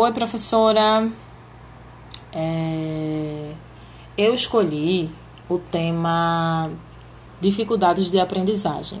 Oi, 0.00 0.12
professora. 0.12 1.10
É... 2.32 3.52
Eu 4.16 4.32
escolhi 4.32 5.10
o 5.48 5.58
tema 5.58 6.70
dificuldades 7.40 8.08
de 8.08 8.20
aprendizagem. 8.20 9.00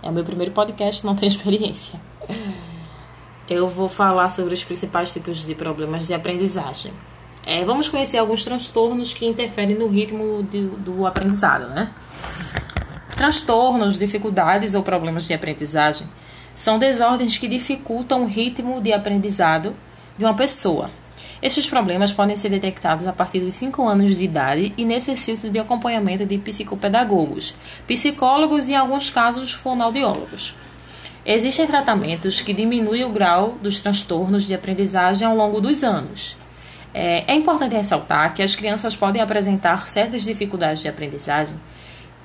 É 0.00 0.08
o 0.08 0.12
meu 0.12 0.22
primeiro 0.22 0.52
podcast, 0.52 1.04
não 1.04 1.16
tenho 1.16 1.30
experiência. 1.34 2.00
Eu 3.50 3.66
vou 3.66 3.88
falar 3.88 4.28
sobre 4.28 4.54
os 4.54 4.62
principais 4.62 5.12
tipos 5.12 5.44
de 5.44 5.52
problemas 5.52 6.06
de 6.06 6.14
aprendizagem. 6.14 6.92
É, 7.44 7.64
vamos 7.64 7.88
conhecer 7.88 8.18
alguns 8.18 8.44
transtornos 8.44 9.12
que 9.12 9.26
interferem 9.26 9.76
no 9.76 9.88
ritmo 9.88 10.44
de, 10.44 10.62
do 10.62 11.08
aprendizado, 11.08 11.70
né? 11.70 11.90
Transtornos, 13.16 13.98
dificuldades 13.98 14.74
ou 14.74 14.84
problemas 14.84 15.26
de 15.26 15.34
aprendizagem 15.34 16.06
são 16.54 16.78
desordens 16.78 17.36
que 17.36 17.48
dificultam 17.48 18.22
o 18.22 18.26
ritmo 18.28 18.80
de 18.80 18.92
aprendizado 18.92 19.74
de 20.16 20.24
uma 20.24 20.34
pessoa. 20.34 20.90
Estes 21.42 21.68
problemas 21.68 22.12
podem 22.12 22.36
ser 22.36 22.48
detectados 22.48 23.06
a 23.06 23.12
partir 23.12 23.40
dos 23.40 23.54
5 23.54 23.86
anos 23.86 24.16
de 24.16 24.24
idade 24.24 24.72
e 24.76 24.84
necessitam 24.84 25.50
de 25.50 25.58
acompanhamento 25.58 26.24
de 26.24 26.38
psicopedagogos, 26.38 27.54
psicólogos 27.86 28.68
e, 28.68 28.72
em 28.72 28.76
alguns 28.76 29.10
casos, 29.10 29.52
fonoaudiólogos. 29.52 30.54
Existem 31.24 31.66
tratamentos 31.66 32.40
que 32.40 32.52
diminuem 32.52 33.04
o 33.04 33.10
grau 33.10 33.56
dos 33.60 33.80
transtornos 33.80 34.44
de 34.44 34.54
aprendizagem 34.54 35.26
ao 35.26 35.36
longo 35.36 35.60
dos 35.60 35.82
anos. 35.82 36.36
É, 36.94 37.24
é 37.26 37.34
importante 37.34 37.74
ressaltar 37.74 38.32
que 38.32 38.42
as 38.42 38.56
crianças 38.56 38.96
podem 38.96 39.20
apresentar 39.20 39.86
certas 39.88 40.22
dificuldades 40.22 40.82
de 40.82 40.88
aprendizagem 40.88 41.56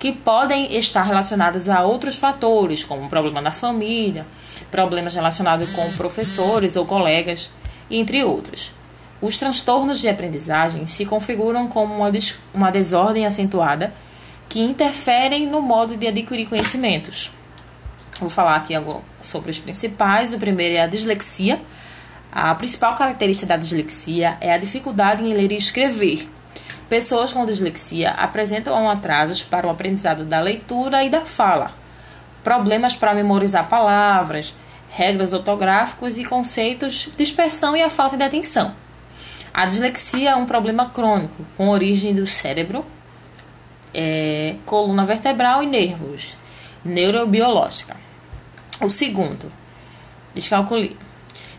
que 0.01 0.11
podem 0.11 0.75
estar 0.77 1.03
relacionadas 1.03 1.69
a 1.69 1.83
outros 1.83 2.17
fatores, 2.17 2.83
como 2.83 3.03
um 3.03 3.07
problema 3.07 3.39
na 3.39 3.51
família, 3.51 4.25
problemas 4.71 5.13
relacionados 5.13 5.69
com 5.73 5.91
professores 5.91 6.75
ou 6.75 6.87
colegas, 6.87 7.51
entre 7.99 8.23
outros. 8.23 8.73
Os 9.21 9.37
transtornos 9.37 9.99
de 9.99 10.09
aprendizagem 10.09 10.87
se 10.87 11.05
configuram 11.05 11.67
como 11.67 11.93
uma, 11.93 12.11
uma 12.53 12.71
desordem 12.71 13.25
acentuada 13.25 13.93
que 14.49 14.59
interferem 14.59 15.47
no 15.47 15.61
modo 15.61 15.95
de 15.95 16.07
adquirir 16.07 16.47
conhecimentos. 16.47 17.31
Vou 18.19 18.29
falar 18.29 18.55
aqui 18.55 18.73
sobre 19.21 19.51
os 19.51 19.59
principais. 19.59 20.33
O 20.33 20.39
primeiro 20.39 20.75
é 20.75 20.81
a 20.81 20.87
dislexia. 20.87 21.61
A 22.31 22.53
principal 22.55 22.95
característica 22.95 23.47
da 23.47 23.57
dislexia 23.57 24.37
é 24.39 24.53
a 24.53 24.57
dificuldade 24.57 25.23
em 25.23 25.33
ler 25.33 25.51
e 25.51 25.57
escrever. 25.57 26.29
Pessoas 26.87 27.31
com 27.31 27.45
dislexia 27.45 28.11
apresentam 28.11 28.89
atrasos 28.89 29.41
para 29.41 29.65
o 29.65 29.69
aprendizado 29.69 30.25
da 30.25 30.41
leitura 30.41 31.03
e 31.03 31.09
da 31.09 31.21
fala, 31.21 31.71
problemas 32.43 32.95
para 32.95 33.13
memorizar 33.13 33.69
palavras, 33.69 34.53
regras 34.91 35.33
ortográficas 35.33 36.17
e 36.17 36.25
conceitos, 36.25 37.09
dispersão 37.17 37.75
e 37.75 37.81
a 37.81 37.89
falta 37.89 38.17
de 38.17 38.23
atenção. 38.23 38.75
A 39.53 39.65
dislexia 39.65 40.31
é 40.31 40.35
um 40.35 40.45
problema 40.45 40.89
crônico 40.89 41.45
com 41.57 41.69
origem 41.69 42.13
do 42.13 42.27
cérebro, 42.27 42.85
é, 43.93 44.55
coluna 44.65 45.05
vertebral 45.05 45.63
e 45.63 45.65
nervos, 45.65 46.37
neurobiológica. 46.83 47.95
O 48.81 48.89
segundo, 48.89 49.51
descalculia. 50.33 50.95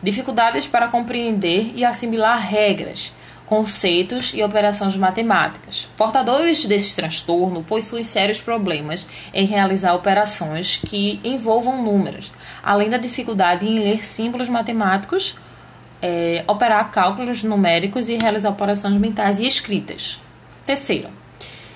Dificuldades 0.03 0.67
para 0.67 0.89
compreender 0.89 1.73
e 1.77 1.85
assimilar 1.85 2.39
regras, 2.39 3.13
conceitos 3.47 4.33
e 4.35 4.43
operações 4.43 4.97
matemáticas. 4.97 5.89
Portadores 5.97 6.67
desse 6.67 6.95
transtorno 6.95 7.63
possuem 7.63 8.03
sérios 8.03 8.41
problemas 8.41 9.07
em 9.35 9.45
realizar 9.45 9.95
operações 9.95 10.77
que 10.77 11.21
envolvam 11.23 11.83
números, 11.83 12.33
além 12.63 12.89
da 12.89 12.97
dificuldade 12.97 13.67
em 13.67 13.79
ler 13.79 14.05
símbolos 14.05 14.49
matemáticos, 14.49 15.37
é, 16.01 16.45
operar 16.49 16.91
cálculos 16.91 17.43
numéricos 17.43 18.09
e 18.09 18.17
realizar 18.17 18.51
operações 18.51 18.97
mentais 18.97 19.39
e 19.39 19.47
escritas. 19.47 20.21
Terceiro, 20.65 21.09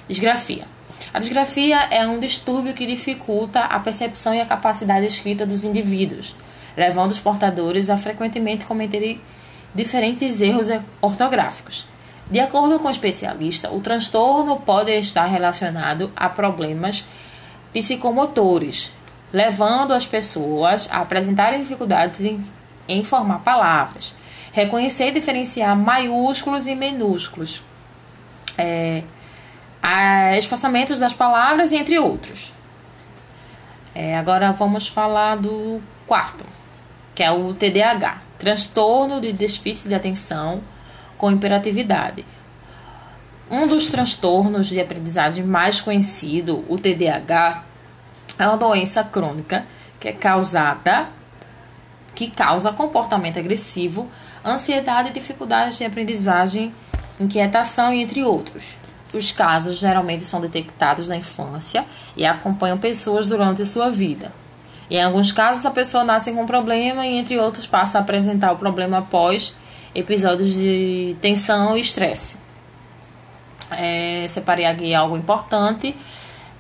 disgrafia. 0.09 0.65
A 1.13 1.19
disgrafia 1.19 1.79
é 1.91 2.07
um 2.07 2.19
distúrbio 2.19 2.75
que 2.75 2.87
dificulta 2.87 3.61
a 3.61 3.79
percepção 3.79 4.35
e 4.35 4.41
a 4.41 4.47
capacidade 4.47 5.07
escrita 5.07 5.47
dos 5.47 5.65
indivíduos, 5.65 6.35
levando 6.77 7.11
os 7.11 7.21
portadores 7.21 7.89
a 7.89 7.97
frequentemente 7.97 8.67
cometerem 8.67 9.21
diferentes 9.77 10.41
erros 10.41 10.69
ortográficos. 11.01 11.87
De 12.31 12.41
acordo 12.41 12.81
com 12.81 12.89
o 12.89 12.91
especialista, 12.91 13.71
o 13.71 13.81
transtorno 13.81 14.59
pode 14.59 14.91
estar 14.91 15.27
relacionado 15.27 16.11
a 16.17 16.29
problemas 16.29 17.05
psicomotores, 17.73 18.93
levando 19.33 19.93
as 19.93 20.07
pessoas 20.07 20.89
a 20.91 21.03
apresentarem 21.03 21.61
dificuldades 21.61 22.21
em, 22.21 22.43
em 22.89 23.05
formar 23.05 23.41
palavras, 23.41 24.15
reconhecer 24.53 25.09
e 25.09 25.13
diferenciar 25.13 25.77
maiúsculos 25.77 26.67
e 26.67 26.75
minúsculos, 26.75 27.63
é, 28.59 29.05
espaçamentos 30.37 30.99
das 30.99 31.13
palavras, 31.13 31.73
entre 31.73 31.99
outros. 31.99 32.53
É, 33.95 34.17
agora 34.17 34.51
vamos 34.53 34.89
falar 34.89 35.37
do 35.37 35.81
quarto, 36.07 36.45
que 37.15 37.23
é 37.23 37.31
o 37.31 37.55
TDAH 37.55 38.26
transtorno 38.39 39.21
de 39.21 39.33
déficit 39.33 39.89
de 39.89 39.95
atenção 39.95 40.61
com 41.17 41.31
hiperatividade. 41.31 42.25
Um 43.51 43.67
dos 43.67 43.89
transtornos 43.89 44.67
de 44.67 44.81
aprendizagem 44.81 45.45
mais 45.45 45.81
conhecido, 45.81 46.65
o 46.69 46.79
TDAH, 46.79 47.65
é 48.39 48.47
uma 48.47 48.57
doença 48.57 49.05
crônica 49.05 49.65
que 50.01 50.09
é 50.09 50.13
causada 50.13 51.09
que 52.15 52.31
causa 52.31 52.73
comportamento 52.73 53.39
agressivo, 53.39 54.11
ansiedade, 54.45 55.13
dificuldades 55.13 55.77
de 55.77 55.85
aprendizagem, 55.85 56.75
inquietação 57.21 57.93
e 57.93 58.03
entre 58.03 58.25
outros. 58.25 58.77
Os 59.13 59.31
casos 59.31 59.79
geralmente 59.79 60.25
são 60.25 60.41
detectados 60.41 61.09
na 61.09 61.17
infância 61.17 61.85
e 62.17 62.27
acompanham 62.27 62.79
pessoas 62.79 63.29
durante 63.29 63.63
a 63.63 63.67
sua 63.67 63.91
vida. 63.91 64.33
Em 64.91 65.03
alguns 65.03 65.33
casos, 65.33 65.67
a 65.67 65.71
pessoa 65.71 66.05
nasce 66.05 66.33
com 66.33 66.43
um 66.43 66.47
problema 66.47 67.07
e, 67.07 67.17
entre 67.17 67.39
outros, 67.39 67.67
passa 67.67 67.99
a 67.99 68.01
apresentar 68.01 68.53
o 68.53 68.57
problema 68.57 68.99
após 68.99 69.57
episódios 69.95 70.55
de 70.55 71.17
tensão 71.21 71.77
e 71.77 71.81
estresse. 71.81 72.37
É, 73.71 74.27
separei 74.29 74.67
aqui 74.67 74.95
algo 74.95 75.17
importante. 75.17 75.97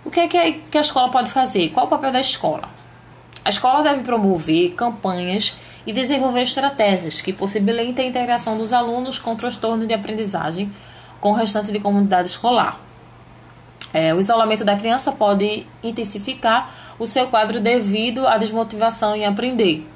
O 0.04 0.10
que 0.10 0.20
é 0.20 0.28
que 0.28 0.78
a 0.78 0.80
escola 0.80 1.10
pode 1.10 1.30
fazer? 1.30 1.68
Qual 1.70 1.86
o 1.86 1.88
papel 1.88 2.10
da 2.10 2.20
escola? 2.20 2.68
A 3.44 3.48
escola 3.48 3.82
deve 3.82 4.02
promover 4.02 4.70
campanhas 4.74 5.54
e 5.86 5.92
desenvolver 5.92 6.42
estratégias 6.42 7.22
que 7.22 7.32
possibilitem 7.32 8.06
a 8.06 8.08
integração 8.08 8.56
dos 8.56 8.72
alunos 8.72 9.20
com 9.20 9.36
transtorno 9.36 9.86
de 9.86 9.94
aprendizagem 9.94 10.72
com 11.20 11.30
o 11.30 11.34
restante 11.34 11.70
de 11.70 11.78
comunidade 11.78 12.28
escolar. 12.28 12.80
É, 13.96 14.12
o 14.12 14.20
isolamento 14.20 14.62
da 14.62 14.76
criança 14.76 15.10
pode 15.10 15.66
intensificar 15.82 16.70
o 16.98 17.06
seu 17.06 17.28
quadro 17.28 17.58
devido 17.58 18.28
à 18.28 18.36
desmotivação 18.36 19.16
em 19.16 19.24
aprender. 19.24 19.88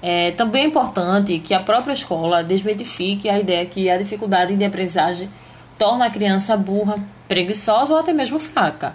É 0.00 0.30
também 0.30 0.62
é 0.62 0.66
importante 0.68 1.40
que 1.40 1.52
a 1.52 1.58
própria 1.58 1.92
escola 1.92 2.44
desmitifique 2.44 3.28
a 3.28 3.36
ideia 3.36 3.66
que 3.66 3.90
a 3.90 3.98
dificuldade 3.98 4.54
de 4.54 4.64
aprendizagem 4.64 5.28
torna 5.76 6.06
a 6.06 6.10
criança 6.10 6.56
burra, 6.56 6.96
preguiçosa 7.26 7.92
ou 7.92 7.98
até 7.98 8.12
mesmo 8.12 8.38
fraca. 8.38 8.94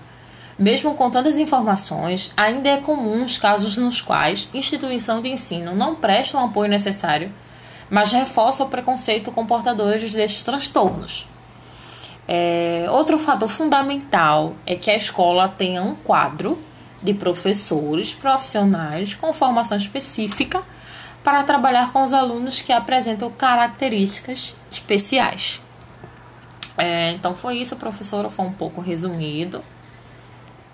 Mesmo 0.58 0.94
com 0.94 1.12
tantas 1.12 1.38
informações, 1.38 2.32
ainda 2.38 2.70
é 2.70 2.78
comum 2.78 3.26
os 3.26 3.38
casos 3.38 3.76
nos 3.76 4.00
quais 4.00 4.48
instituição 4.54 5.22
de 5.22 5.28
ensino 5.28 5.76
não 5.76 5.96
presta 5.96 6.38
o 6.38 6.46
apoio 6.46 6.70
necessário, 6.70 7.30
mas 7.90 8.14
reforça 8.14 8.64
o 8.64 8.70
preconceito 8.70 9.34
com 9.34 9.46
portadores 9.46 10.14
destes 10.14 10.44
transtornos. 10.44 11.28
É, 12.28 12.86
outro 12.90 13.18
fator 13.18 13.50
fundamental 13.50 14.56
é 14.66 14.76
que 14.76 14.90
a 14.90 14.96
escola 14.96 15.50
tenha 15.50 15.82
um 15.82 15.94
quadro 15.96 16.58
de 17.02 17.14
professores 17.14 18.14
profissionais 18.14 19.14
com 19.14 19.34
formação 19.34 19.78
específica 19.78 20.64
para 21.24 21.44
trabalhar 21.44 21.92
com 21.92 22.04
os 22.04 22.14
alunos 22.14 22.62
que 22.62 22.72
apresentam 22.72 23.30
características 23.32 24.56
especiais. 24.72 25.62
É, 26.78 27.12
então 27.12 27.36
foi 27.36 27.58
isso, 27.58 27.76
professora, 27.76 28.30
foi 28.30 28.46
um 28.46 28.54
pouco 28.54 28.82
resumido. 28.82 29.64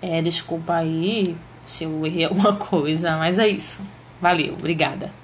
É, 0.00 0.22
desculpa 0.22 0.74
aí 0.74 1.36
se 1.66 1.84
eu 1.84 2.06
errei 2.06 2.24
alguma 2.26 2.54
coisa, 2.54 3.16
mas 3.16 3.38
é 3.38 3.48
isso. 3.48 3.78
Valeu, 4.20 4.54
obrigada. 4.54 5.19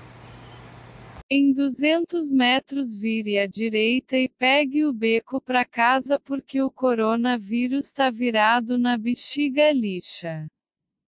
Em 1.28 1.52
200 1.52 2.31
metros 2.31 2.94
vire 2.94 3.37
à 3.40 3.49
direita 3.49 4.17
e 4.17 4.28
pegue 4.28 4.84
o 4.84 4.93
beco 4.93 5.40
para 5.40 5.64
casa 5.64 6.20
porque 6.20 6.62
o 6.62 6.70
coronavírus 6.70 7.87
está 7.87 8.11
virado 8.12 8.78
na 8.78 8.96
bexiga 8.96 9.73
lixa. 9.73 10.46